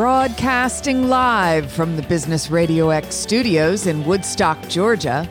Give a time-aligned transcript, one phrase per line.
[0.00, 5.28] Broadcasting live from the Business Radio X studios in Woodstock, Georgia,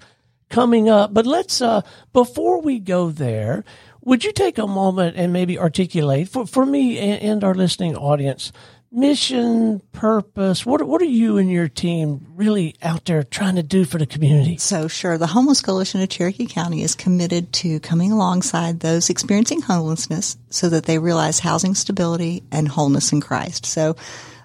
[0.51, 1.81] coming up, but let's, uh,
[2.13, 3.65] before we go there,
[4.03, 7.97] would you take a moment and maybe articulate for, for me and, and our listening
[7.97, 8.53] audience
[8.93, 10.67] mission, purpose?
[10.67, 14.07] What what are you and your team really out there trying to do for the
[14.07, 14.57] community?
[14.57, 19.63] So sure, the Homeless Coalition of Cherokee County is committed to coming alongside those experiencing
[19.63, 23.67] homelessness so that they realize housing stability and wholeness in Christ.
[23.67, 23.97] So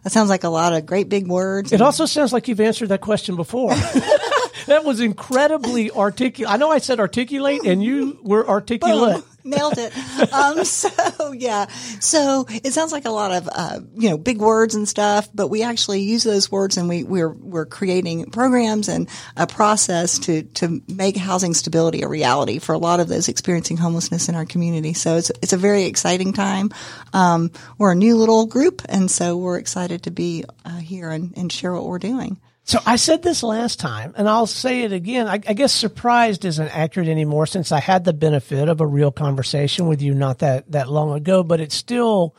[0.04, 1.74] that sounds like a lot of great big words.
[1.74, 3.70] It also sounds like you've answered that question before.
[4.68, 6.54] that was incredibly articulate.
[6.54, 9.24] I know I said articulate, and you were articulate.
[9.46, 9.94] Nailed it.
[10.34, 11.68] Um, so yeah,
[12.00, 15.50] so it sounds like a lot of uh, you know big words and stuff, but
[15.50, 20.44] we actually use those words, and we we're we're creating programs and a process to
[20.44, 24.46] to make housing stability a reality for a lot of those experiencing homelessness in our
[24.46, 24.94] community.
[24.94, 26.72] So it's it's a very exciting time.
[27.14, 31.38] Um, we're a new little group, and so we're excited to be uh, here and,
[31.38, 32.40] and share what we're doing.
[32.68, 35.28] So I said this last time, and I'll say it again.
[35.28, 39.12] I, I, guess surprised isn't accurate anymore since I had the benefit of a real
[39.12, 41.44] conversation with you not that that long ago.
[41.44, 42.36] But it's still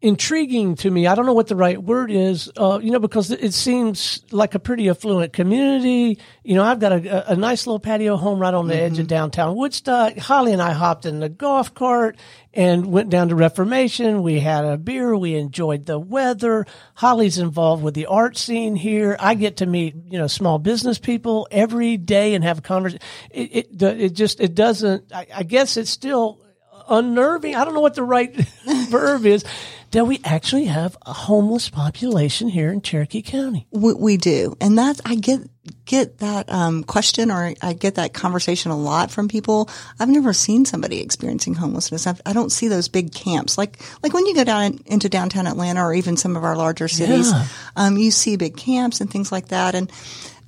[0.00, 1.08] intriguing to me.
[1.08, 4.54] I don't know what the right word is, uh, you know, because it seems like
[4.54, 6.20] a pretty affluent community.
[6.44, 8.84] You know, I've got a, a nice little patio home right on the mm-hmm.
[8.84, 9.08] edge of mm-hmm.
[9.08, 10.16] downtown Woodstock.
[10.16, 12.16] Holly and I hopped in the golf cart
[12.54, 14.22] and went down to Reformation.
[14.22, 15.16] We had a beer.
[15.16, 16.64] We enjoyed the weather.
[16.94, 19.16] Holly's involved with the art scene here.
[19.18, 23.02] I get to meet, you know, small business people every day and have a conversation.
[23.32, 26.40] It, it, it just, it doesn't, I, I guess it's still
[26.88, 27.56] unnerving.
[27.56, 28.34] I don't know what the right
[28.88, 29.44] verb is
[29.92, 33.66] that we actually have a homeless population here in Cherokee County.
[33.70, 34.56] We, we do.
[34.60, 35.40] And that's, I get,
[35.84, 39.70] get that, um, question or I get that conversation a lot from people.
[39.98, 42.06] I've never seen somebody experiencing homelessness.
[42.06, 43.56] I've, I do not see those big camps.
[43.56, 46.88] Like, like when you go down into downtown Atlanta or even some of our larger
[46.88, 47.46] cities, yeah.
[47.76, 49.74] um, you see big camps and things like that.
[49.74, 49.90] And,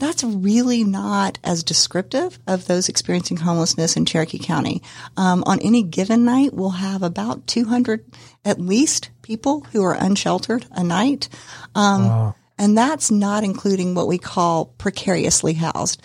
[0.00, 4.82] that's really not as descriptive of those experiencing homelessness in Cherokee County.
[5.16, 8.04] Um, on any given night, we'll have about 200
[8.44, 11.28] at least people who are unsheltered a night.
[11.74, 12.34] Um, wow.
[12.58, 16.02] And that's not including what we call precariously housed.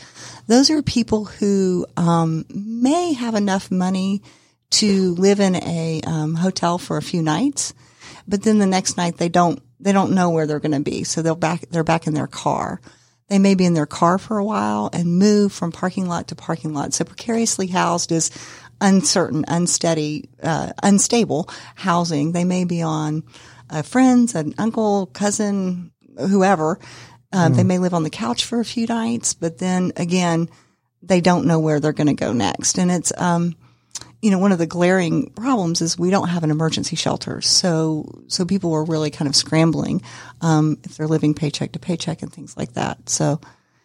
[0.48, 4.22] Those are people who um, may have enough money
[4.72, 7.74] to live in a um, hotel for a few nights,
[8.28, 11.04] but then the next night they don't they don't know where they're going to be,
[11.04, 12.80] so they'll back they're back in their car.
[13.28, 16.36] They may be in their car for a while and move from parking lot to
[16.36, 16.94] parking lot.
[16.94, 18.30] So precariously housed is
[18.82, 22.34] uncertain, unsteady, uh, unstable housing.
[22.34, 23.24] They may be on
[23.70, 26.80] uh, friends, an uncle, cousin, whoever.
[27.34, 27.56] Uh, mm.
[27.56, 30.50] They may live on the couch for a few nights, but then again,
[31.02, 32.78] they don't know where they're going to go next.
[32.78, 33.56] And it's, um,
[34.22, 37.42] you know, one of the glaring problems is we don't have an emergency shelter.
[37.42, 40.02] So, so people are really kind of scrambling,
[40.42, 43.10] um, if they're living paycheck to paycheck and things like that.
[43.10, 43.40] So,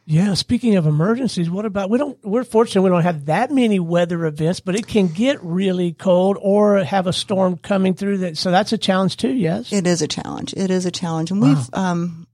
[0.07, 3.79] yeah, speaking of emergencies, what about we don't we're fortunate we don't have that many
[3.79, 8.37] weather events, but it can get really cold or have a storm coming through that
[8.37, 9.73] so that's a challenge too, yes.
[9.73, 10.53] It is a challenge.
[10.55, 11.31] It is a challenge.
[11.31, 11.49] And wow.
[11.49, 12.27] we've um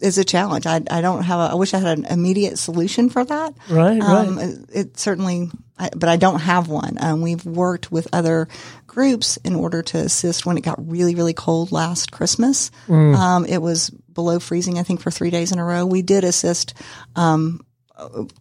[0.00, 0.66] is a challenge.
[0.66, 3.54] I, I don't have a, I wish I had an immediate solution for that.
[3.68, 4.48] Right, um, right.
[4.48, 6.96] It, it certainly, I, but I don't have one.
[7.00, 8.48] Um, we've worked with other
[8.86, 12.70] groups in order to assist when it got really, really cold last Christmas.
[12.86, 13.16] Mm.
[13.16, 15.86] Um, it was below freezing, I think, for three days in a row.
[15.86, 16.74] We did assist,
[17.16, 17.64] um,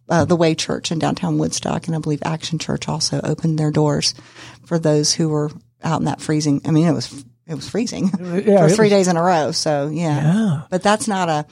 [0.10, 3.72] uh, the Way Church in downtown Woodstock, and I believe Action Church also opened their
[3.72, 4.14] doors
[4.66, 5.50] for those who were
[5.84, 6.62] out in that freezing.
[6.66, 8.06] I mean, it was it was freezing
[8.46, 9.52] Yeah, for three was- days in a row.
[9.52, 10.62] So yeah, Yeah.
[10.70, 11.46] but that's not a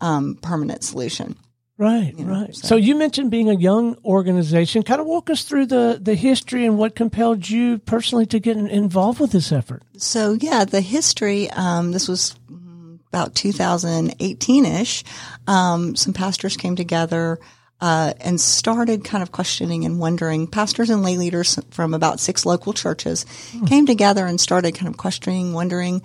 [0.00, 1.36] um, permanent solution.
[1.78, 2.54] Right, right.
[2.54, 2.76] So.
[2.76, 4.82] you mentioned being a young organization.
[4.82, 8.56] Kind of walk us through the, the history and what compelled you personally to get
[8.56, 9.82] involved with this effort.
[9.96, 11.50] So yeah, the history.
[11.50, 15.02] Um, this was mm, about 2018 ish.
[15.46, 17.38] Um, some pastors came together.
[17.80, 20.46] Uh, and started kind of questioning and wondering.
[20.46, 23.26] Pastors and lay leaders from about six local churches
[23.66, 26.00] came together and started kind of questioning, wondering,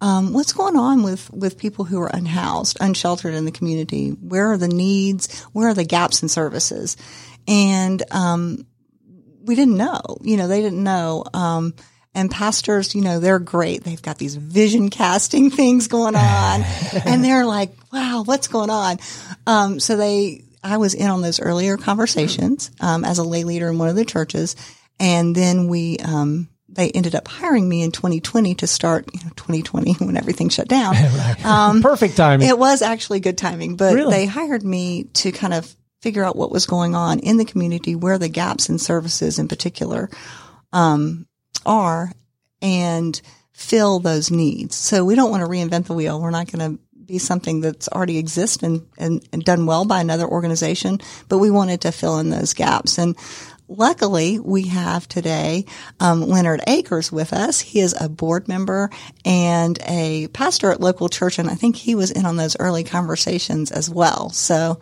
[0.00, 4.10] um, what's going on with, with people who are unhoused, unsheltered in the community?
[4.10, 5.42] Where are the needs?
[5.52, 6.96] Where are the gaps in services?
[7.46, 8.66] And, um,
[9.42, 11.24] we didn't know, you know, they didn't know.
[11.32, 11.74] Um,
[12.14, 13.84] and pastors, you know, they're great.
[13.84, 16.62] They've got these vision casting things going on
[17.04, 18.98] and they're like, wow, what's going on?
[19.46, 23.68] Um, so they, I was in on those earlier conversations, um, as a lay leader
[23.68, 24.56] in one of the churches.
[24.98, 29.30] And then we, um, they ended up hiring me in 2020 to start, you know,
[29.36, 30.94] 2020 when everything shut down.
[31.44, 32.48] Um, Perfect timing.
[32.48, 34.10] it was actually good timing, but Really?
[34.10, 37.94] they hired me to kind of figure out what was going on in the community,
[37.94, 40.08] where the gaps in services in particular,
[40.72, 41.26] um,
[41.66, 42.12] are
[42.62, 43.20] and
[43.52, 44.76] fill those needs.
[44.76, 46.20] So we don't want to reinvent the wheel.
[46.20, 50.00] We're not going to be something that's already exists and, and, and done well by
[50.00, 52.98] another organization, but we wanted to fill in those gaps.
[52.98, 53.16] And
[53.70, 55.64] luckily we have today,
[56.00, 57.60] um, Leonard Akers with us.
[57.60, 58.90] He is a board member
[59.24, 61.38] and a pastor at local church.
[61.38, 64.30] And I think he was in on those early conversations as well.
[64.30, 64.80] So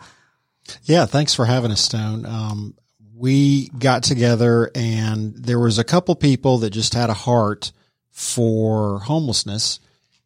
[0.83, 2.25] Yeah, thanks for having us, Stone.
[2.25, 2.75] Um,
[3.15, 7.71] we got together and there was a couple people that just had a heart
[8.11, 9.79] for homelessness.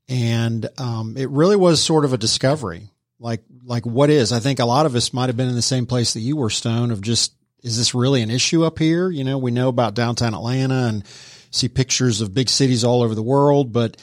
[0.10, 2.90] And, um, it really was sort of a discovery.
[3.20, 4.32] Like, like what is?
[4.32, 6.36] I think a lot of us might have been in the same place that you
[6.36, 7.34] were, Stone, of just,
[7.64, 9.10] is this really an issue up here?
[9.10, 11.06] You know, we know about downtown Atlanta and
[11.50, 13.72] see pictures of big cities all over the world.
[13.72, 13.98] But,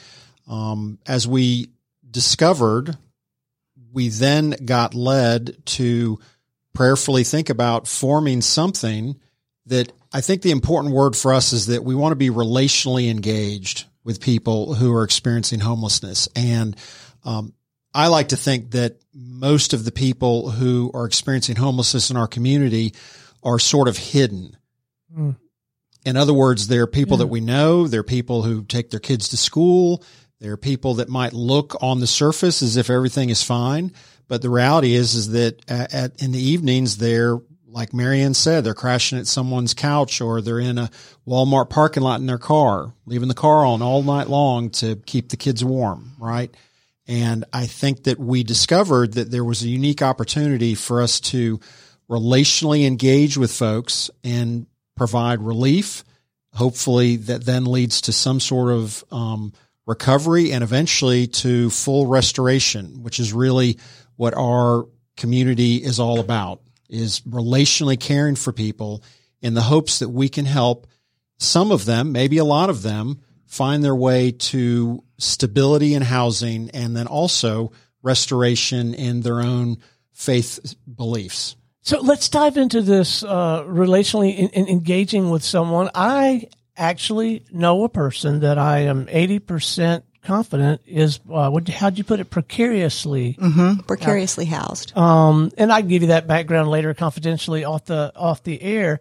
[0.47, 1.69] um, as we
[2.09, 2.97] discovered,
[3.93, 6.19] we then got led to
[6.73, 9.19] prayerfully think about forming something
[9.65, 13.09] that I think the important word for us is that we want to be relationally
[13.09, 16.27] engaged with people who are experiencing homelessness.
[16.35, 16.75] And
[17.23, 17.53] um,
[17.93, 22.27] I like to think that most of the people who are experiencing homelessness in our
[22.27, 22.93] community
[23.43, 24.57] are sort of hidden.
[25.15, 25.35] Mm.
[26.05, 27.87] In other words, they're people that we know.
[27.87, 30.03] They're people who take their kids to school.
[30.39, 33.93] There are people that might look on the surface as if everything is fine,
[34.27, 38.63] but the reality is is that at, at in the evenings they're like Marianne said,
[38.63, 40.89] they're crashing at someone's couch or they're in a
[41.25, 45.29] Walmart parking lot in their car, leaving the car on all night long to keep
[45.29, 46.53] the kids warm, right?
[47.07, 51.59] And I think that we discovered that there was a unique opportunity for us to
[52.11, 54.67] relationally engage with folks and
[54.97, 56.03] provide relief.
[56.53, 59.53] Hopefully that then leads to some sort of, um,
[59.87, 63.77] recovery and eventually to full restoration, which is really
[64.15, 64.85] what our
[65.17, 69.03] community is all about is relationally caring for people
[69.41, 70.87] in the hopes that we can help
[71.39, 76.69] some of them, maybe a lot of them find their way to stability in housing
[76.71, 77.71] and then also
[78.03, 79.77] restoration in their own
[80.11, 81.55] faith beliefs.
[81.81, 85.89] So let's dive into this uh, relationally in, in engaging with someone.
[85.95, 86.47] I
[86.77, 92.19] actually know a person that I am 80% confident is, uh, what, how'd you put
[92.19, 93.35] it, precariously
[93.87, 94.95] precariously housed.
[94.95, 98.99] Um, and I can give you that background later confidentially off the, off the air,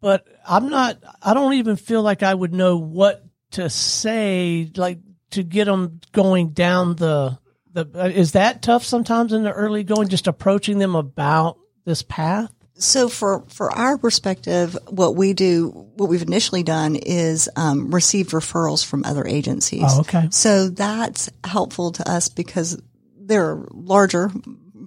[0.00, 4.98] but I'm not, I don't even feel like I would know what to say, like
[5.32, 7.38] to get them going down the,
[7.72, 12.02] the, uh, is that tough sometimes in the early going, just approaching them about this
[12.02, 12.52] path?
[12.74, 18.30] So for, for our perspective, what we do, what we've initially done is, um, received
[18.30, 19.84] referrals from other agencies.
[19.86, 20.28] Oh, okay.
[20.30, 22.80] So that's helpful to us because
[23.16, 24.30] there are larger,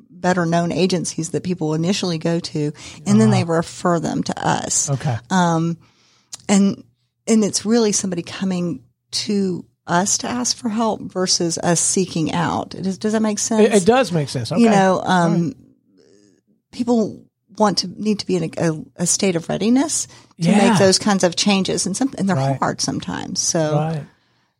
[0.09, 2.73] better known agencies that people initially go to
[3.05, 4.89] and then they refer them to us.
[4.89, 5.15] Okay.
[5.29, 5.77] Um,
[6.49, 6.83] and
[7.27, 12.69] and it's really somebody coming to us to ask for help versus us seeking out.
[12.69, 13.67] Does, does that make sense?
[13.67, 14.51] It, it does make sense.
[14.51, 14.61] Okay.
[14.61, 15.53] You know, um,
[16.75, 17.23] people
[17.57, 20.07] want to need to be in a, a, a state of readiness
[20.41, 20.69] to Yeah.
[20.69, 22.59] make those kinds of changes, and some and they're Right.
[22.59, 23.39] hard sometimes.
[23.39, 24.03] So, right.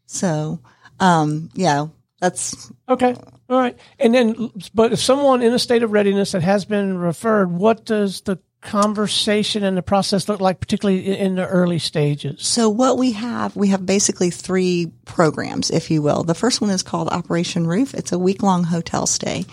[0.06, 0.60] so,
[1.00, 1.88] um, yeah,
[2.22, 3.16] that's Okay.
[3.50, 3.78] All right.
[4.00, 7.86] And then, but if someone in a state of readiness that has been referred, what
[7.86, 12.42] does the conversation and the process look like, particularly in, in the early stages?
[12.48, 16.24] So what we have, we have basically three programs, if you will.
[16.24, 17.94] The first one is called Operation Roof.
[17.94, 19.46] It's a week long hotel stay.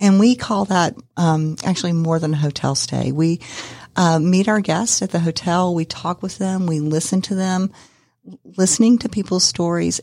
[0.00, 3.12] And we call that, um, actually more than a hotel stay.
[3.12, 3.40] We,
[3.96, 5.74] uh, meet our guests at the hotel.
[5.74, 6.66] We talk with them.
[6.66, 7.72] We listen to them.
[8.56, 10.00] listening to people's stories.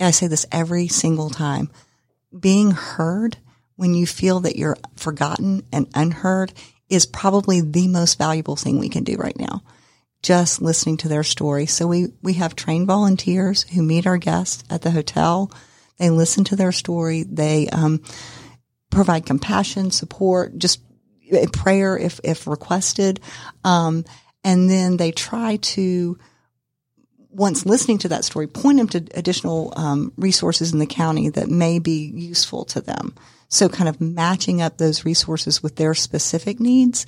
[0.00, 1.70] I say this every single time.
[2.38, 3.38] Being heard
[3.76, 6.52] when you feel that you're forgotten and unheard
[6.88, 9.62] is probably the most valuable thing we can do right now.
[10.22, 11.66] Just listening to their story.
[11.66, 15.50] So we, we have trained volunteers who meet our guests at the hotel.
[15.98, 17.24] They listen to their story.
[17.24, 18.02] They, um,
[18.92, 20.80] provide compassion, support, just
[21.52, 23.18] prayer if, if requested.
[23.64, 24.04] Um,
[24.44, 26.18] and then they try to,
[27.30, 31.48] once listening to that story, point them to additional um, resources in the county that
[31.48, 33.14] may be useful to them.
[33.48, 37.06] So kind of matching up those resources with their specific needs.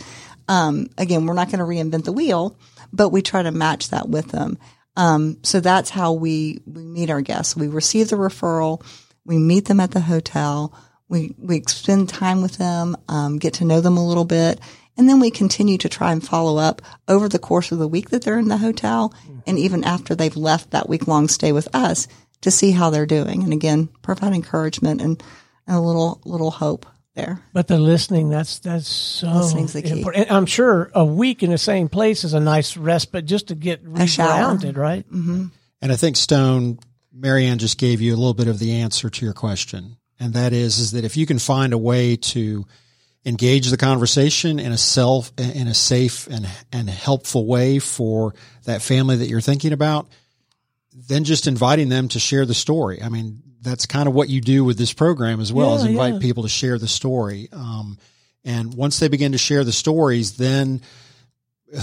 [0.49, 2.57] Um, again, we're not going to reinvent the wheel,
[2.93, 4.59] but we try to match that with them.
[4.97, 7.57] Um, so that's how we, we meet our guests.
[7.57, 8.85] We receive the referral.
[9.25, 10.73] We meet them at the hotel.
[11.09, 14.61] We, we spend time with them, um, get to know them a little bit.
[14.97, 18.11] And then we continue to try and follow up over the course of the week
[18.11, 19.13] that they're in the hotel
[19.47, 22.07] and even after they've left that week long stay with us
[22.43, 23.43] to see how they're doing.
[23.43, 25.23] And again, provide encouragement and,
[25.67, 27.41] and a little, little hope there.
[27.53, 29.91] But the listening, that's that's so Listening's the key.
[29.91, 30.29] important.
[30.29, 33.55] And I'm sure a week in the same place is a nice respite just to
[33.55, 34.57] get shower.
[34.57, 35.09] regrounded, right?
[35.09, 35.47] Mm-hmm.
[35.81, 36.79] And I think Stone,
[37.13, 39.97] Marianne just gave you a little bit of the answer to your question.
[40.21, 42.65] And that is, is that if you can find a way to
[43.25, 48.83] engage the conversation in a self, in a safe and, and helpful way for that
[48.83, 50.09] family that you're thinking about,
[50.93, 53.03] then just inviting them to share the story.
[53.03, 55.85] I mean, that's kind of what you do with this program as well Yeah, as
[55.85, 56.21] invite yeah.
[56.21, 57.49] people to share the story.
[57.53, 57.99] Um,
[58.45, 60.83] and once they begin to share the stories, then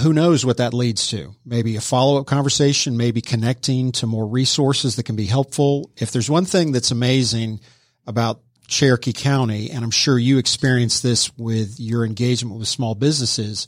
[0.04, 1.36] who knows what that leads to?
[1.44, 5.92] Maybe a follow up conversation, maybe connecting to more resources that can be helpful.
[5.98, 7.60] If there's one thing that's amazing
[8.06, 13.68] about Cherokee County, and I'm sure you experience this with your engagement with small businesses,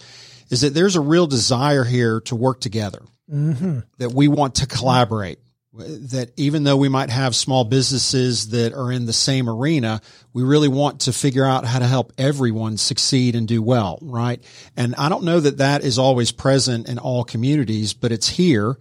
[0.49, 3.79] is that there's a real desire here to work together, mm-hmm.
[3.97, 5.39] that we want to collaborate.
[5.75, 10.43] That even though we might have small businesses that are in the same arena, we
[10.43, 14.43] really want to figure out how to help everyone succeed and do well, right?
[14.77, 18.77] And I don't know that that is always present in all communities, but it's here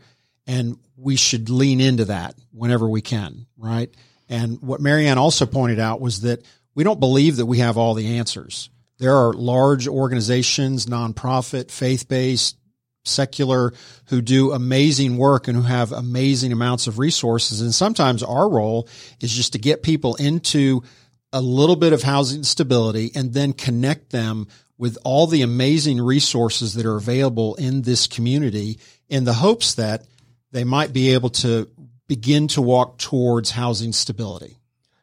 [0.47, 3.91] and we should lean into that whenever we can, right?
[4.33, 6.43] And what Marianne also pointed out was that
[6.75, 8.71] we don't believe that we have all the answers.
[8.97, 12.57] There are large organizations, nonprofit, faith-based,
[13.05, 13.75] secular,
[14.07, 17.61] who do amazing work and who have amazing amounts of resources.
[17.61, 18.89] And sometimes our role
[19.21, 20.83] is just to get people into
[21.31, 24.49] a little bit of housing stability and then connect them
[24.79, 28.79] with all the amazing resources that are available in this community
[29.11, 30.07] in the hopes that
[30.53, 31.69] they might be able to
[32.12, 34.59] begin to walk towards housing stability.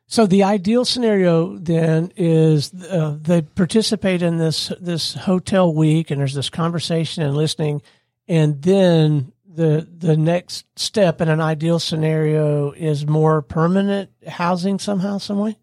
[0.06, 6.22] So the ideal scenario then is uh, they participate in this this hotel week, and
[6.22, 7.82] there's this conversation and listening,
[8.28, 15.18] and then the the next step in an ideal scenario is more permanent housing somehow,
[15.18, 15.58] some way.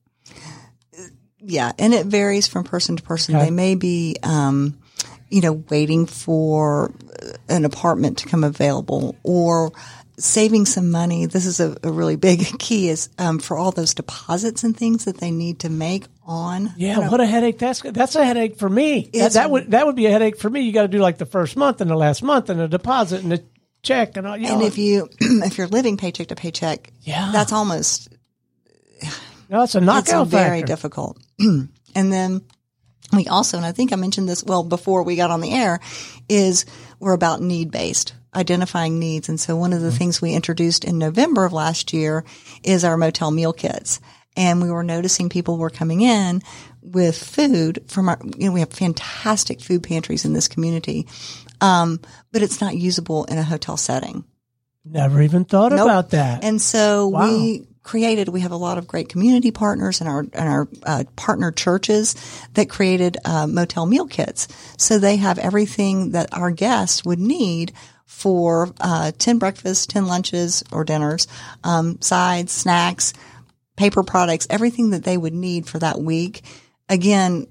[1.41, 3.37] Yeah, and it varies from person to person.
[3.37, 3.45] Okay.
[3.45, 4.81] They may be, um,
[5.29, 6.93] you know, waiting for
[7.49, 9.71] an apartment to come available or
[10.19, 11.27] saving some money.
[11.27, 15.05] This is a, a really big key is um, for all those deposits and things
[15.05, 16.73] that they need to make on.
[16.77, 19.11] Yeah, what a headache that's that's a headache for me.
[19.13, 20.61] That, that would that would be a headache for me.
[20.63, 23.23] You got to do like the first month and the last month and a deposit
[23.23, 23.41] and a
[23.83, 24.37] check and all.
[24.37, 27.31] You And know, if you if you're living paycheck to paycheck, Yeah.
[27.33, 28.09] that's almost
[29.49, 30.67] no, it's a knockout very factor.
[30.67, 31.19] difficult.
[31.39, 32.41] and then
[33.13, 35.79] we also, and I think I mentioned this well before we got on the air,
[36.29, 36.67] is
[36.99, 39.29] we're about need based, identifying needs.
[39.29, 42.25] And so one of the things we introduced in November of last year
[42.63, 44.01] is our motel meal kits.
[44.37, 46.43] And we were noticing people were coming in
[46.83, 51.07] with food from our, you know, we have fantastic food pantries in this community.
[51.61, 52.01] Um,
[52.33, 54.25] but it's not usable in a hotel setting.
[54.85, 55.87] Never even thought Nope.
[55.87, 56.45] about that.
[56.45, 57.27] And so Wow.
[57.27, 61.05] we created, we have a lot of great community partners and our, and our uh,
[61.17, 62.15] partner churches
[62.55, 64.49] that created uh, motel meal kits.
[64.77, 67.73] So they have everything that our guests would need
[68.07, 71.27] for uh, 10 breakfasts, 10 lunches or dinners,
[71.65, 73.13] um, sides, snacks,
[73.77, 76.43] paper products, everything that they would need for that week.
[76.89, 77.47] Again,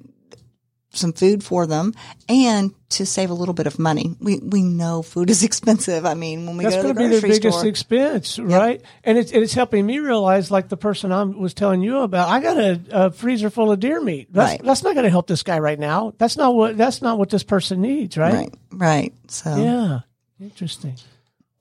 [0.91, 1.93] some food for them
[2.29, 4.15] and to save a little bit of money.
[4.19, 6.05] We we know food is expensive.
[6.05, 8.09] I mean, when we That's go to the grocery store, that's going to be their
[8.09, 8.81] grocery biggest store, expense, right?
[9.03, 12.39] And it's it's helping me realize, like the person I was telling you about, I
[12.39, 14.31] got a, a freezer full of deer meat.
[14.31, 14.63] That's Right.
[14.63, 16.13] that's not going to help this guy right now.
[16.17, 18.33] That's not what that's not what this person needs, right?
[18.33, 19.13] Right, right.
[19.27, 19.99] So Yeah,
[20.39, 20.95] interesting.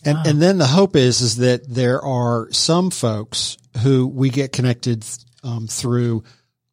[0.05, 4.53] And, and then the hope is, is that there are some folks who we get
[4.53, 5.05] connected
[5.43, 6.25] um, through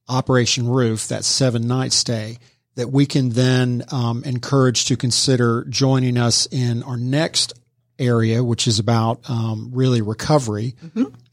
[0.10, 2.38] Operation Roof, that seven night stay,
[2.75, 7.53] that we can then um, encourage to consider joining us in our next
[8.00, 10.75] area, which is about um, really recovery,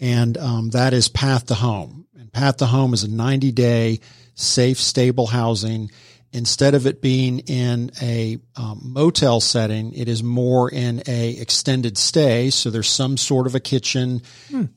[0.00, 2.06] and um, that is Path to Home.
[2.18, 4.00] And Path to Home is a 90 day
[4.34, 5.90] safe, stable housing.
[6.32, 11.96] Instead of it being in a um, motel setting, it is more in a extended
[11.96, 12.50] stay.
[12.50, 14.20] So there's some sort of a kitchen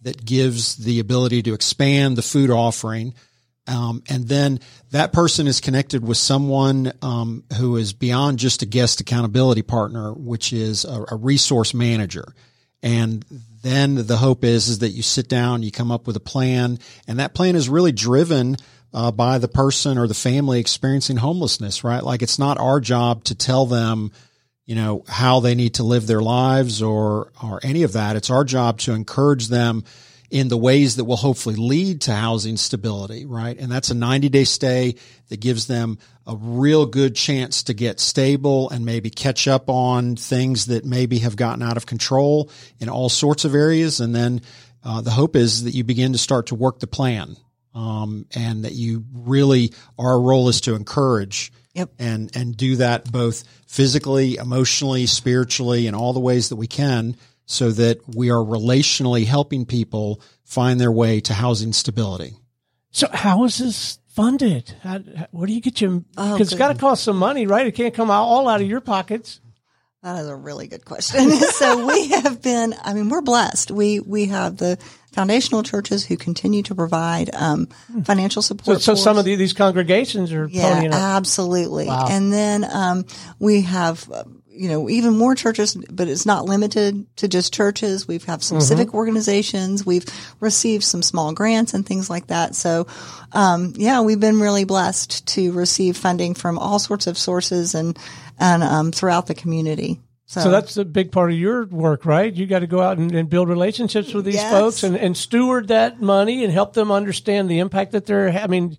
[0.04, 3.14] that gives the ability to expand the food offering.
[3.68, 4.60] Um, and then
[4.92, 10.14] that person is connected with someone um, who is beyond just a guest accountability partner,
[10.14, 12.34] which is a, a resource manager.
[12.82, 13.24] And
[13.62, 16.80] then the hope is is that you sit down, you come up with a plan,
[17.08, 18.58] and that plan is really driven
[18.94, 22.04] uh, by the person or the family experiencing homelessness, right?
[22.04, 24.12] Like it's not our job to tell them,
[24.66, 28.16] you know, how they need to live their lives or or any of that.
[28.16, 29.84] It's our job to encourage them
[30.30, 33.58] in the ways that will hopefully lead to housing stability, right?
[33.58, 34.96] And that's a 90 day stay
[35.28, 40.16] that gives them a real good chance to get stable and maybe catch up on
[40.16, 44.00] things that maybe have gotten out of control in all sorts of areas.
[44.00, 44.42] And then
[44.84, 47.36] uh, the hope is that you begin to start to work the plan
[47.74, 51.92] um, and that you really, our role is to encourage Yep.
[52.00, 57.16] and, and do that both physically, emotionally, spiritually, in all the ways that we can
[57.46, 62.36] so that we are relationally helping people find their way to housing stability.
[62.92, 64.76] So how is this funded?
[64.82, 66.04] How, how- where do you get your?
[66.18, 67.66] Oh, Because it's got to cost some money, right?
[67.66, 69.40] It can't come out all out of your pockets.
[70.04, 71.30] That is a really good question.
[71.32, 73.70] so we have been, I mean, we're blessed.
[73.70, 74.78] We, we have the
[75.12, 77.68] foundational churches who continue to provide, um,
[78.04, 78.82] financial support.
[78.82, 81.88] so for some of the, these congregations are Yeah, absolutely.
[81.88, 83.06] And then, um,
[83.38, 88.08] we have, uh, you know, even more churches, but it's not limited to just churches.
[88.08, 89.86] We've have some civic organizations.
[89.86, 90.06] We've
[90.40, 92.54] received some small grants and things like that.
[92.56, 92.88] So,
[93.32, 97.98] um, yeah, we've been really blessed to receive funding from all sorts of sources and,
[98.40, 100.00] and, um, throughout the community.
[100.26, 102.34] So that's a big part of your work, right?
[102.34, 104.52] You got to go out and, and build relationships with these Yes.
[104.52, 108.30] folks and, and steward that money and help them understand the impact that they're.
[108.30, 108.78] I mean,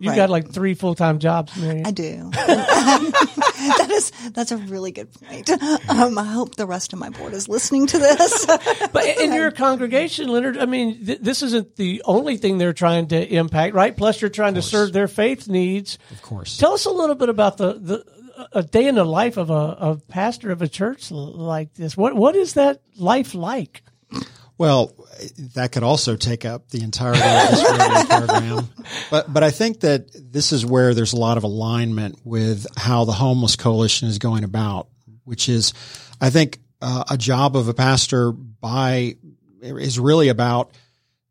[0.00, 0.16] you've Right.
[0.16, 1.82] got like three full time jobs, Mary.
[1.84, 2.30] I do.
[2.34, 5.48] that is that's a really good point.
[5.88, 8.46] Um, I hope the rest of my board is listening to this.
[8.92, 13.08] But in your congregation, Leonard, I mean, th- this isn't the only thing they're trying
[13.08, 13.96] to impact, right?
[13.96, 15.98] Plus, you're trying to serve their faith needs.
[16.10, 16.56] Of course.
[16.56, 18.04] Tell us a little bit about the, the
[18.52, 21.96] a day in the life of a, a pastor of a church like this.
[21.96, 23.82] What what is that life like?
[24.60, 24.94] Well,
[25.54, 28.68] that could also take up the entirety of this radio program.
[29.10, 33.06] But but I think that this is where there's a lot of alignment with how
[33.06, 34.88] the homeless coalition is going about,
[35.24, 35.72] which is,
[36.20, 39.16] I think, uh, a job of a pastor by
[39.62, 40.72] is really about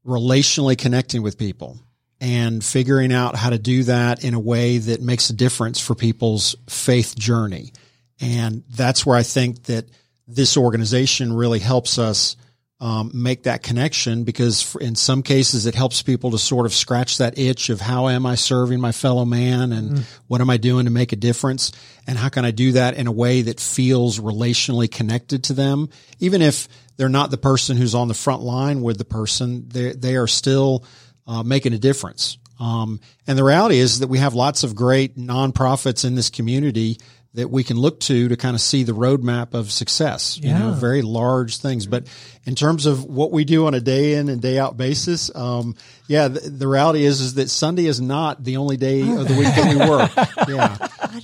[0.03, 1.77] relationally connecting with people
[2.19, 5.93] and figuring out how to do that in a way that makes a difference for
[5.93, 7.73] people's faith journey.
[8.19, 9.85] And that's where I think that
[10.27, 12.35] this organization really helps us
[12.81, 17.17] um, make that connection because in some cases it helps people to sort of scratch
[17.17, 20.85] that itch of how am I serving my fellow man and what am I doing
[20.85, 21.73] to make a difference?
[22.07, 25.89] And how can I do that in a way that feels relationally connected to them,
[26.19, 29.91] even if they're not the person who's on the front line with the person, they
[29.91, 30.85] they are still
[31.27, 32.37] uh, making a difference.
[32.59, 36.97] Um, and the reality is that we have lots of great nonprofits in this community
[37.35, 40.39] that we can look to to kind of see the roadmap of success.
[40.41, 40.79] You know, Yeah.
[40.79, 41.85] very large things.
[41.85, 42.07] But
[42.45, 45.75] in terms of what we do on a day in and day out basis, um,
[46.07, 49.35] yeah, the, the reality is is that Sunday is not the only day of the
[49.35, 50.11] week that we work.
[50.49, 50.77] Yeah.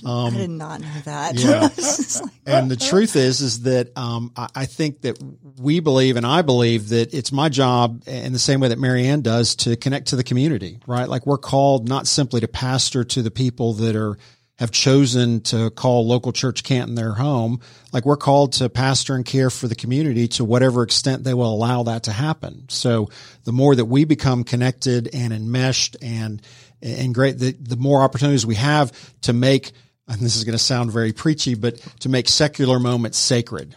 [0.06, 1.34] I did not know that.
[1.34, 1.66] yeah.
[1.76, 5.18] It's just like- And the truth is, is that um, I, I think that
[5.58, 9.22] we believe, and I believe that it's my job, in the same way that Marianne
[9.22, 10.78] does, to connect to the community.
[10.86, 11.08] Right?
[11.08, 14.16] Like we're called not simply to pastor to the people that are
[14.58, 17.60] have chosen to call local church Canton their home.
[17.92, 21.52] Like we're called to pastor and care for the community to whatever extent they will
[21.52, 22.66] allow that to happen.
[22.68, 23.10] So
[23.44, 26.40] the more that we become connected and enmeshed and
[26.82, 28.92] and great, the, the more opportunities we have
[29.22, 29.72] to make
[30.08, 33.76] and this is going to sound very preachy, but to make secular moments sacred.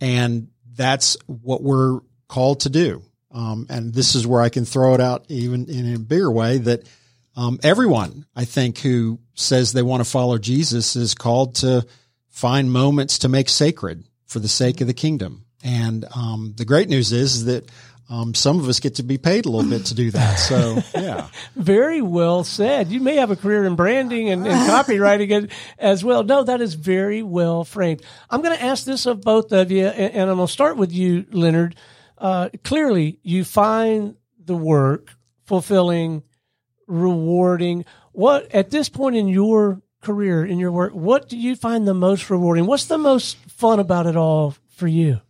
[0.00, 3.02] And that's what we're called to do.
[3.30, 6.58] Um, and this is where I can throw it out even in a bigger way
[6.58, 6.86] that
[7.36, 11.86] um, everyone, I think, who says they want to follow Jesus is called to
[12.28, 15.44] find moments to make sacred for the sake of the kingdom.
[15.64, 17.70] And um, the great news is, that
[18.10, 20.34] um, some of us get to be paid a little bit to do that.
[20.34, 21.28] So, yeah.
[21.56, 22.88] Very well said.
[22.88, 26.22] You may have a career in branding and, and copywriting as well.
[26.22, 28.02] No, that is very well framed.
[28.28, 30.76] I'm going to ask this of both of you, and, and I'm going to start
[30.76, 31.76] with you, Leonard.
[32.18, 35.14] Uh, clearly, you find the work
[35.46, 36.22] fulfilling,
[36.92, 37.84] rewarding.
[38.12, 41.94] What at this point in your career, in your work, what do you find the
[41.94, 42.66] most rewarding?
[42.66, 45.20] What's the most fun about it all for you?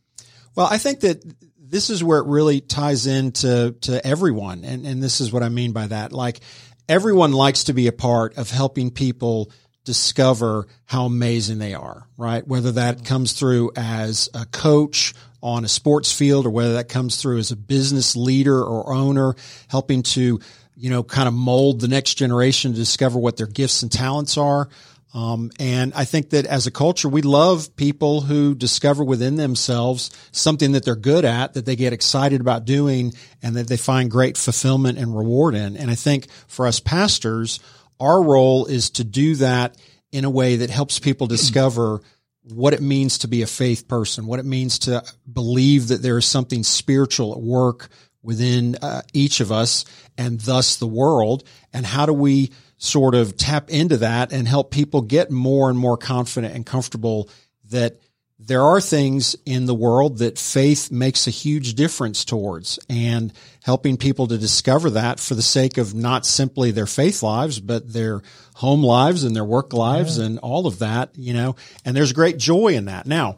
[0.55, 1.23] Well, I think that
[1.59, 5.49] this is where it really ties into to everyone, and and this is what I
[5.49, 6.13] mean by that.
[6.13, 6.41] Like
[6.89, 9.51] everyone likes to be a part of helping people
[9.85, 12.47] discover how amazing they are, right?
[12.47, 17.17] Whether that comes through as a coach on a sports field or whether that comes
[17.17, 19.35] through as a business leader or owner,
[19.69, 20.39] helping to,
[20.77, 24.37] you know, kind of mold the next generation to discover what their gifts and talents
[24.37, 24.69] are.
[25.15, 30.11] Um, and I think that as a culture, we love people who discover within themselves
[30.33, 34.11] something that they're good at, that they get excited about doing, and that they find
[34.11, 35.77] great fulfillment and reward in.
[35.77, 37.61] And I think for us pastors,
[38.01, 39.77] our role is to do that
[40.13, 42.01] in a way that helps people discover
[42.45, 46.19] what it means to be a faith person, what it means to believe that there
[46.19, 47.89] is something spiritual at work
[48.23, 49.85] within uh, each of us
[50.17, 51.45] and thus the world.
[51.73, 55.79] And how do we sort of tap into that and help people get more and
[55.79, 57.29] more confident and comfortable
[57.71, 58.01] that
[58.47, 63.33] there are things in the world that faith makes a huge difference towards and
[63.63, 67.93] helping people to discover that for the sake of not simply their faith lives, but
[67.93, 68.21] their
[68.55, 70.25] home lives and their work lives yeah.
[70.25, 71.55] and all of that, you know,
[71.85, 73.07] and there's great joy in that.
[73.07, 73.37] Now,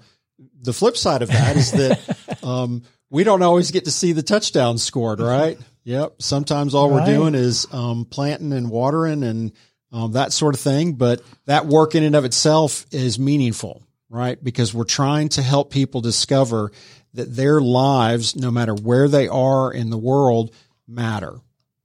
[0.63, 2.83] the flip side of that is that, um,
[3.15, 5.59] we don't always get to see the touchdown scored, right?
[5.87, 6.23] Yep.
[6.23, 7.07] Sometimes all right.
[7.07, 9.53] we're doing is um, planting and watering and
[9.93, 10.95] um, that sort of thing.
[10.95, 14.43] But that work in and of itself is meaningful, right?
[14.43, 16.73] Because we're trying to help people discover
[17.13, 20.55] that their lives, no matter where they are in the world,
[20.89, 21.35] matter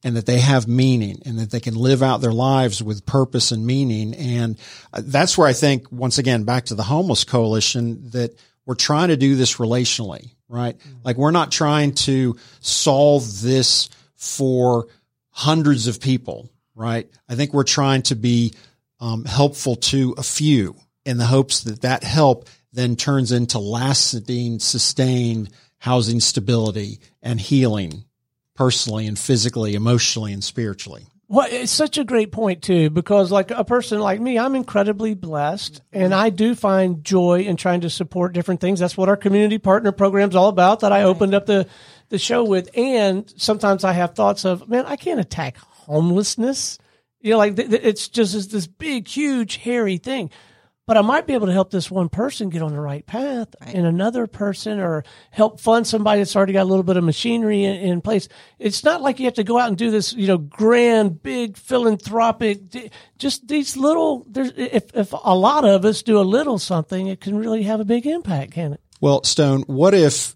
[0.04, 3.52] and that they have meaning and that they can live out their lives with purpose
[3.52, 4.14] and meaning.
[4.16, 4.58] And
[4.94, 8.34] uh, that's where I think, once again, back to the homeless coalition, that
[8.66, 10.76] we're trying to do this relationally, right?
[11.04, 14.88] Like we're not trying to solve this for
[15.30, 17.10] hundreds of people, right?
[17.30, 18.54] I think we're trying to be
[19.00, 24.60] um, helpful to a few in the hopes that that help then turns into lasting,
[24.60, 28.04] sustained housing stability and healing
[28.56, 31.06] personally and physically, emotionally and spiritually.
[31.32, 35.14] Well, it's such a great point too, because like a person like me, I'm incredibly
[35.14, 38.80] blessed and I do find joy in trying to support different things.
[38.80, 41.68] That's what our community partner program is all about that I opened up the,
[42.10, 42.76] the show with.
[42.76, 46.80] And sometimes I have thoughts of, man, I can't attack homelessness.
[47.22, 50.32] You know, like it's just this big, huge, hairy thing
[50.90, 53.56] but I might be able to help this one person get on the right path
[53.62, 53.76] right.
[53.76, 57.64] and another person or help fund somebody that's already got a little bit of machinery
[57.64, 58.28] in, in, place.
[58.58, 61.58] It's not like you have to go out and do this, you know, grand, big
[61.58, 67.06] philanthropic, just these little, there's, if, if a lot of us do a little something,
[67.06, 68.82] it can really have a big impact, can it?
[69.00, 70.36] Well, Stone, what if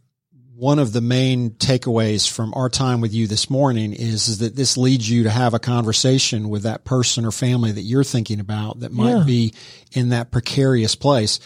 [0.63, 4.55] one of the main takeaways from our time with you this morning is, is that
[4.55, 8.39] this leads you to have a conversation with that person or family that you're thinking
[8.39, 9.23] about that might yeah.
[9.25, 9.53] be
[9.91, 11.41] in that precarious place.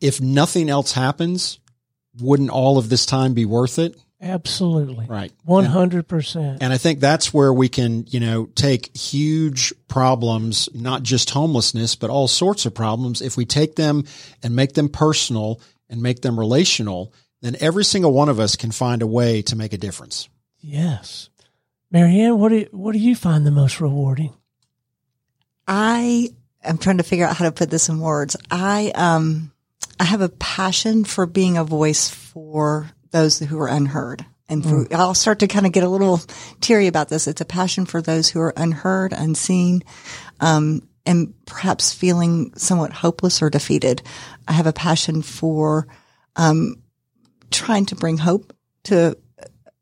[0.00, 1.58] If nothing else happens,
[2.20, 3.96] wouldn't all of this time be worth it?
[4.22, 5.06] Absolutely.
[5.08, 5.32] Right.
[5.48, 6.36] 100%.
[6.36, 11.30] And, and I think that's where we can, you know, take huge problems, not just
[11.30, 13.20] homelessness, but all sorts of problems.
[13.20, 14.04] If we take them
[14.44, 18.70] and make them personal and make them relational, then every single one of us can
[18.70, 20.28] find a way to make a difference.
[20.60, 21.30] Yes.
[21.90, 24.34] Marianne, what do you, what do you find the most rewarding?
[25.66, 26.28] I
[26.62, 28.36] am trying to figure out how to put this in words.
[28.50, 29.52] I um
[29.98, 34.24] I have a passion for being a voice for those who are unheard.
[34.48, 34.94] And for, mm.
[34.94, 36.20] I'll start to kind of get a little
[36.60, 37.28] teary about this.
[37.28, 39.82] It's a passion for those who are unheard, unseen,
[40.40, 44.02] um, and perhaps feeling somewhat hopeless or defeated.
[44.48, 45.86] I have a passion for
[46.34, 46.82] um,
[47.50, 48.52] trying to bring hope
[48.84, 49.16] to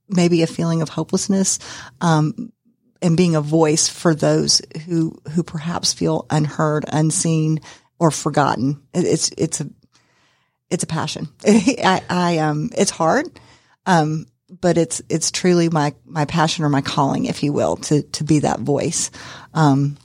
[0.09, 1.59] maybe a feeling of hopelessness,
[2.01, 2.53] um,
[3.01, 7.61] and being a voice for those who who perhaps feel unheard, unseen,
[7.99, 8.83] or forgotten.
[8.93, 9.69] It's it's a
[10.71, 11.29] it's a passion.
[11.47, 13.27] I, I um it's hard,
[13.87, 18.03] um, but it's it's truly my my passion or my calling, if you will, to
[18.03, 19.11] to be that voice.
[19.55, 19.97] Um,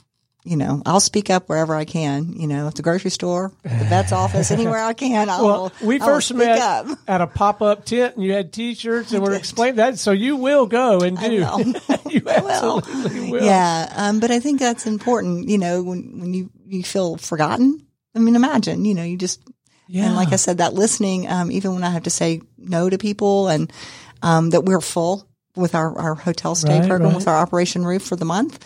[0.44, 3.70] you know, I'll speak up wherever I can, you know, at the grocery store, the
[3.70, 5.30] vet's office, anywhere I can.
[5.30, 6.98] I well, will, we first met up.
[7.08, 9.98] at a pop up tent and you had t shirts and we're explaining that.
[9.98, 11.32] So you will go and do.
[12.10, 13.30] you absolutely will.
[13.30, 13.44] will.
[13.44, 13.90] Yeah.
[13.96, 17.86] Um, but I think that's important, you know, when, when you, you feel forgotten.
[18.14, 19.40] I mean, imagine, you know, you just,
[19.88, 20.04] yeah.
[20.04, 22.98] and like I said, that listening, um, even when I have to say no to
[22.98, 23.72] people and,
[24.22, 25.26] um, that we're full
[25.56, 27.16] with our, our hotel stay right, program right.
[27.16, 28.62] with our Operation Roof for the month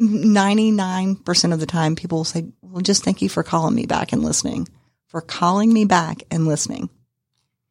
[0.00, 4.12] 99% of the time people will say, well, just thank you for calling me back
[4.12, 4.68] and listening,
[5.08, 6.88] for calling me back and listening.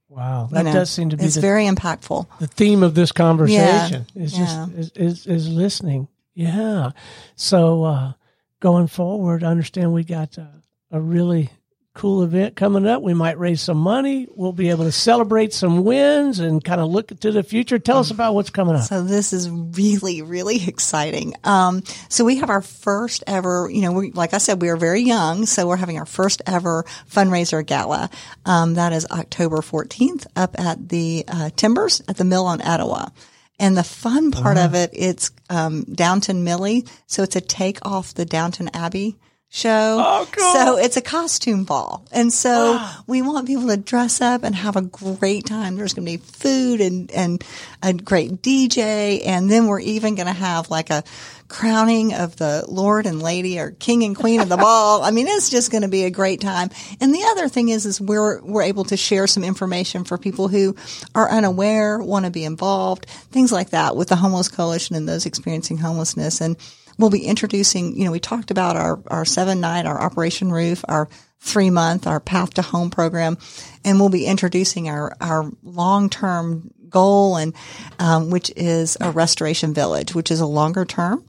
[0.09, 0.49] Wow.
[0.51, 2.27] That you know, does seem to be it's the, very impactful.
[2.39, 6.07] The theme of this conversation yeah, is just, is, is, is, listening.
[6.33, 6.91] Yeah.
[7.35, 8.13] So, uh,
[8.59, 10.49] going forward, I understand we got a,
[10.91, 11.51] a really
[11.99, 13.01] cool event coming up.
[13.01, 14.25] We might raise some money.
[14.33, 17.77] We'll be able to celebrate some wins and kind of look to the future.
[17.77, 18.83] Tell us about what's coming up.
[18.83, 21.33] So this is really, really exciting.
[21.43, 24.77] Um, so we have our first ever, you know, we, like I said, we are
[24.77, 28.09] very young, so we're having our first ever fundraiser gala.
[28.45, 33.11] Um, that is October 14th up at the uh, Timbers at the Mill on Etowah.
[33.59, 38.13] And the fun part of it, it's um, Downton Millie, so it's a take off
[38.13, 39.17] the Downton Abbey
[39.49, 39.97] show.
[39.99, 40.53] Oh, cool.
[40.53, 42.05] So it's a costume ball.
[42.11, 45.75] And so we want people to dress up and have a great time.
[45.75, 47.43] There's going to be food and, and
[47.81, 49.25] a great DJ.
[49.25, 51.03] And then we're even going to have like a
[51.47, 55.03] crowning of the Lord and Lady or King and Queen of the ball.
[55.03, 56.69] I mean, it's just going to be a great time.
[57.01, 60.47] And the other thing is, is we're, we're able to share some information for people
[60.47, 60.75] who
[61.15, 65.25] are unaware, want to be involved, things like that with the Homeless Coalition and those
[65.25, 66.39] experiencing homelessness.
[66.39, 66.55] And
[66.99, 70.83] we'll be introducing, you know, we talked about our, our seven night, our Operation Roof,
[70.87, 71.07] our
[71.39, 73.37] three month, our Path to Home program,
[73.85, 77.55] and we'll be introducing our, our long term goal and,
[77.99, 81.23] um, which is a restoration village, which is a longer term,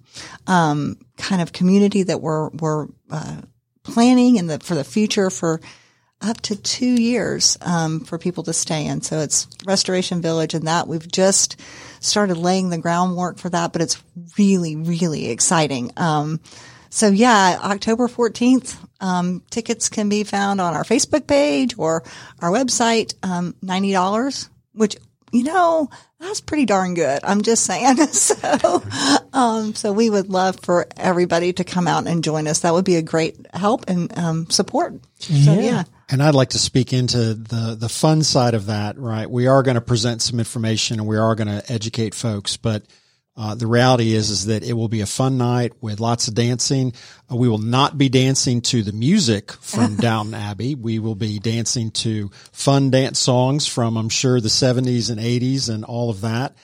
[0.48, 3.40] um, kind of community that we're, we're, uh,
[3.83, 5.61] planning and the, for the future for,
[6.22, 9.00] up to two years um, for people to stay in.
[9.00, 11.61] So it's Restoration Village, and that we've just
[12.00, 13.72] started laying the groundwork for that.
[13.72, 14.02] But it's
[14.38, 15.92] really, really exciting.
[15.96, 16.40] Um,
[16.90, 18.78] so yeah, October fourteenth.
[19.00, 22.02] Um, tickets can be found on our Facebook page or
[22.40, 23.14] our website.
[23.22, 24.96] Um, Ninety dollars, which
[25.33, 27.20] you know that's pretty darn good.
[27.24, 27.96] I'm just saying.
[28.09, 28.83] so,
[29.33, 32.61] um, so we would love for everybody to come out and join us.
[32.61, 34.94] That would be a great help and um, support.
[35.18, 35.85] So yeah.
[36.11, 39.31] And I'd like to speak into the, the fun side of that, right?
[39.31, 42.83] We are going to present some information and we are going to educate folks, but
[43.37, 46.35] uh, the reality is, is that it will be a fun night with lots of
[46.35, 46.92] dancing.
[47.31, 50.75] Uh, we will not be dancing to the music from Downton Abbey.
[50.75, 55.73] We will be dancing to fun dance songs from, I'm sure, the 70s and 80s
[55.73, 56.57] and all of that.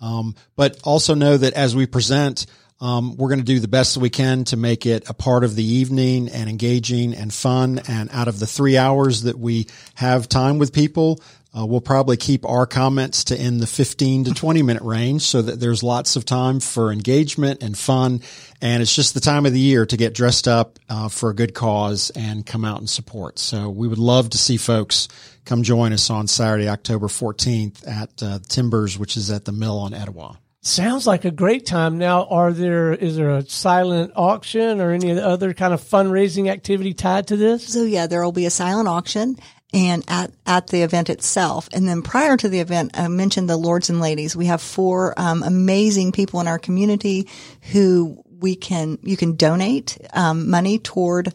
[0.00, 2.46] Um, but also know that as we present,
[2.82, 5.44] um, we're going to do the best that we can to make it a part
[5.44, 7.80] of the evening and engaging and fun.
[7.86, 11.20] And out of the three hours that we have time with people,
[11.56, 15.42] uh, we'll probably keep our comments to in the 15 to 20 minute range so
[15.42, 18.20] that there's lots of time for engagement and fun.
[18.60, 21.34] And it's just the time of the year to get dressed up uh, for a
[21.36, 23.38] good cause and come out and support.
[23.38, 25.06] So we would love to see folks
[25.44, 29.78] come join us on Saturday, October 14th at uh, Timbers, which is at the mill
[29.78, 30.38] on Etowah.
[30.64, 31.98] Sounds like a great time.
[31.98, 36.94] Now, are there is there a silent auction or any other kind of fundraising activity
[36.94, 37.66] tied to this?
[37.66, 39.36] So yeah, there will be a silent auction
[39.74, 41.68] and at, at the event itself.
[41.72, 44.36] And then prior to the event, I mentioned the lords and ladies.
[44.36, 47.28] We have four um, amazing people in our community
[47.72, 51.34] who we can you can donate um, money toward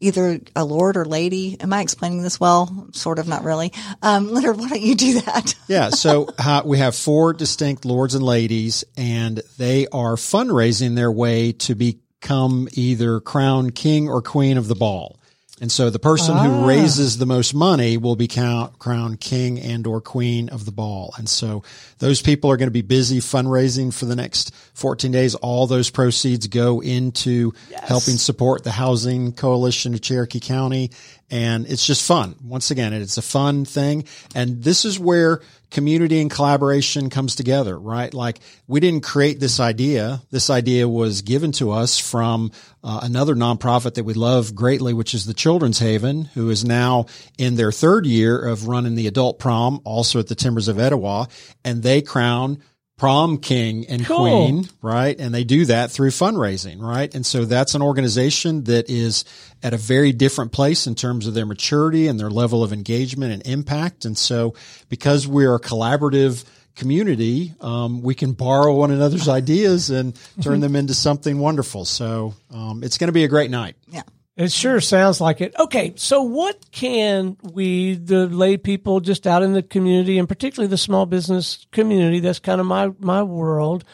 [0.00, 1.56] either a lord or lady.
[1.60, 2.88] Am I explaining this well?
[2.92, 3.72] Sort of, not really.
[4.02, 5.54] Um, Leonard, why don't you do that?
[5.68, 5.90] yeah.
[5.90, 11.52] So uh, we have four distinct lords and ladies, and they are fundraising their way
[11.52, 15.18] to become either crown king or queen of the ball.
[15.58, 16.44] And so the person Ah.
[16.44, 20.70] who raises the most money will be count, crowned king and or queen of the
[20.70, 21.14] ball.
[21.16, 21.62] And so
[21.98, 25.34] those people are going to be busy fundraising for the next 14 days.
[25.34, 30.90] All those proceeds go into helping support the housing coalition of Cherokee County.
[31.30, 32.34] And it's just fun.
[32.44, 34.04] Once again, it's a fun thing.
[34.34, 35.40] And this is where
[35.70, 38.12] community and collaboration comes together, right?
[38.12, 40.22] Like we didn't create this idea.
[40.30, 42.52] This idea was given to us from
[42.84, 47.06] uh, another nonprofit that we love greatly, which is the Children's Haven, who is now
[47.38, 51.28] in their third year of running the adult prom, also at the Timbers of Etowah,
[51.64, 52.62] and they crown
[52.96, 54.16] prom king and Cool.
[54.18, 55.18] queen, right?
[55.18, 57.14] And they do that through fundraising, right?
[57.14, 59.24] And so that's an organization that is
[59.62, 63.32] at a very different place in terms of their maturity and their level of engagement
[63.32, 64.04] and impact.
[64.06, 64.54] And so
[64.88, 70.74] because we're a collaborative community, um, we can borrow one another's ideas and turn them
[70.74, 71.84] into something wonderful.
[71.84, 73.76] So um, it's going to be a great night.
[73.88, 74.02] Yeah.
[74.36, 75.54] It sure sounds like it.
[75.58, 80.68] Okay, so what can we, the lay people just out in the community, and particularly
[80.68, 83.84] the small business community, that's kind of my my world.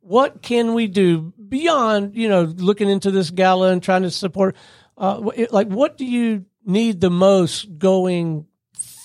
[0.00, 4.56] What can we do beyond, you know, looking into this gala and trying to support?
[4.96, 8.46] Uh, like, what do you need the most going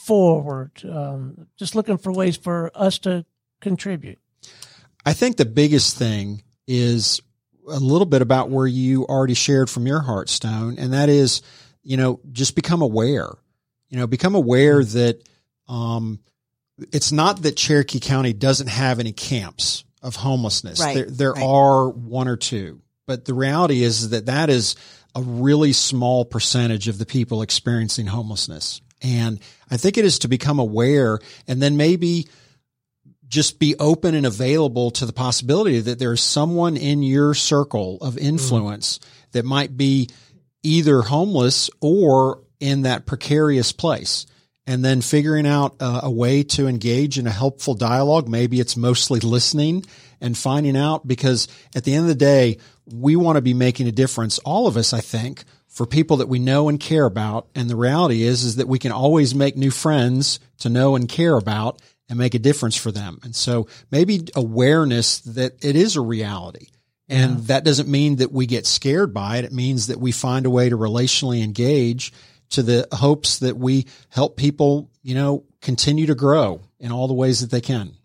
[0.06, 0.72] forward?
[0.90, 3.26] Um, just looking for ways for us to
[3.60, 4.20] contribute.
[5.06, 7.22] I think the biggest thing is
[7.67, 11.41] a little bit about where you already shared from your heartstone, and that is,
[11.84, 13.30] you know, just become aware.
[13.89, 15.21] You know, become aware that
[15.67, 16.19] um,
[16.91, 20.80] it's not that Cherokee County doesn't have any camps of homelessness.
[20.80, 21.43] Right, there there right.
[21.43, 24.75] are one or two, but the reality is that that is
[25.15, 28.82] a really small percentage of the people experiencing homelessness.
[29.01, 32.28] And I think it is to become aware and then maybe
[33.36, 38.17] just be open and available to the possibility that there's someone in your circle of
[38.17, 39.32] influence mm.
[39.34, 40.10] that might be
[40.63, 44.26] either homeless or in that precarious place
[44.65, 48.28] and then figuring out a, way to engage in a helpful dialogue.
[48.28, 49.86] Maybe it's mostly listening
[50.21, 52.58] and finding out because at the end of the day,
[52.91, 54.39] we want to be making a difference.
[54.39, 57.48] All of us, I think, for people that we know and care about.
[57.54, 61.08] And the reality is, is that we can always make new friends to know and
[61.08, 63.20] care about and make a difference for them.
[63.24, 66.68] And so maybe awareness that it is a reality.
[67.08, 67.41] And yeah.
[67.48, 69.46] that doesn't mean that we get scared by it.
[69.46, 72.12] It means that we find a way to relationally engage
[72.52, 77.13] to the hopes that we help people, you know, continue to grow in all the
[77.13, 77.96] ways that they can.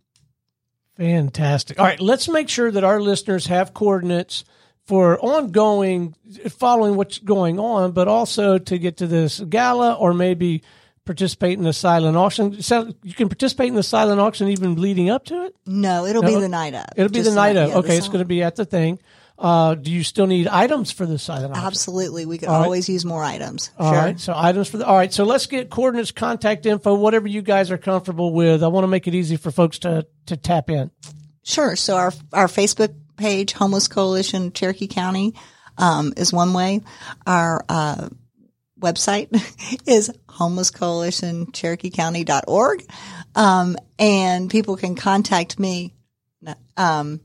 [0.97, 1.79] Fantastic.
[1.79, 4.45] All right, let's make sure that our listeners have coordinates
[4.85, 6.15] for ongoing
[6.51, 10.63] following what's going on, but also to get to this gala or maybe
[11.11, 12.63] participate in the silent auction.
[12.63, 15.57] So you can participate in the silent auction even leading up to it.
[15.67, 16.85] No, it'll no, be the night of.
[16.97, 17.71] It'll be the night of.
[17.71, 19.01] Yeah, okay, it's going to be at the thing.
[19.37, 21.67] Uh, do you still need items for the silent auction?
[21.67, 22.27] Absolutely.
[22.27, 22.93] We could all always right.
[22.93, 23.73] use more items.
[23.77, 24.01] All sure.
[24.01, 24.21] right.
[24.21, 25.13] So items for the, all right.
[25.13, 28.63] So let's get coordinates, contact info, whatever you guys are comfortable with.
[28.63, 30.93] I want to make it easy for folks to, to tap in.
[31.43, 31.75] Sure.
[31.75, 35.35] So our, our Facebook page, Homeless Coalition Cherokee County,
[35.77, 36.83] um, is one way.
[37.27, 38.11] Our, uh,
[38.81, 39.29] website
[39.87, 42.85] is homelesscoalitioncherokeecounty.org.
[43.35, 45.95] Um, and people can contact me,
[46.77, 47.21] um,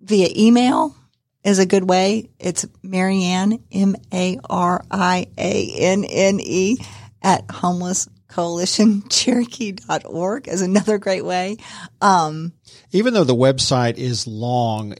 [0.00, 0.96] via email
[1.42, 2.28] is a good way.
[2.38, 4.36] It's Marianne, M-A-R-I-A-N-N-E
[7.22, 11.56] at homelesscoalitioncherokee.org is another great way.
[12.00, 12.52] Um,
[12.92, 14.94] even though the website is long,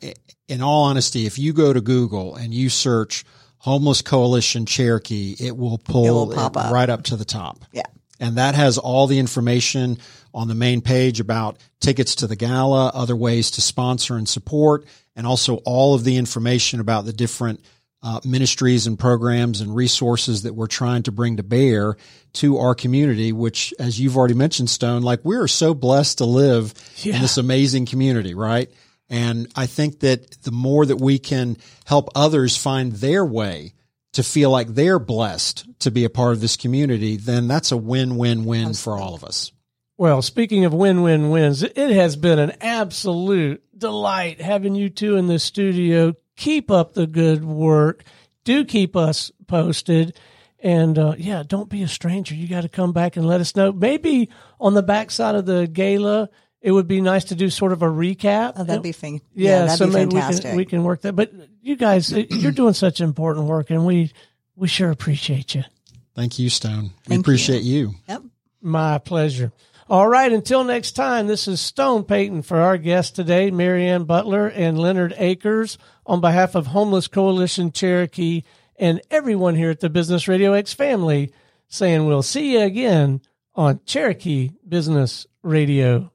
[0.48, 3.24] in all honesty, if you go to Google and you search
[3.64, 6.70] Homeless Coalition Cherokee, it will pull it will pop up.
[6.70, 7.64] right up to the top.
[7.72, 7.84] Yeah.
[8.20, 9.96] And that has all the information
[10.34, 14.84] on the main page about tickets to the gala, other ways to sponsor and support,
[15.16, 17.64] and also all of the information about the different
[18.02, 21.96] uh, ministries and programs and resources that we're trying to bring to bear
[22.34, 26.26] to our community, which, as you've already mentioned, Stone, like we are so blessed to
[26.26, 27.14] live yeah.
[27.14, 28.70] in this amazing community, right?
[29.08, 33.74] And I think that the more that we can help others find their way
[34.14, 37.76] to feel like they're blessed to be a part of this community, then that's a
[37.76, 39.52] win-win-win for all of us.
[39.96, 45.38] Well, speaking of win-win-wins, it has been an absolute delight having you two in the
[45.38, 46.14] studio.
[46.36, 48.04] Keep up the good work.
[48.44, 50.18] Do keep us posted.
[50.60, 52.34] And uh, yeah, don't be a stranger.
[52.34, 53.70] You got to come back and let us know.
[53.70, 56.30] Maybe on the backside of the gala,
[56.64, 58.54] it would be nice to do sort of a recap.
[58.56, 59.20] Oh, that'd be fun.
[59.34, 60.44] Yeah, yeah so maybe fantastic.
[60.44, 61.14] we can we can work that.
[61.14, 64.12] But you guys, uh, you're doing such important work, and we
[64.56, 65.64] we sure appreciate you.
[66.14, 66.92] Thank you, Stone.
[67.06, 67.78] We appreciate you.
[67.80, 67.94] you.
[68.08, 68.22] Yep.
[68.62, 69.52] My pleasure.
[69.90, 70.32] All right.
[70.32, 75.12] Until next time, this is Stone Payton for our guest today, Marianne Butler and Leonard
[75.18, 78.42] Akers, on behalf of Homeless Coalition Cherokee
[78.76, 81.30] and everyone here at the Business Radio X family,
[81.68, 83.20] saying we'll see you again
[83.54, 86.10] on Cherokee Business Radio.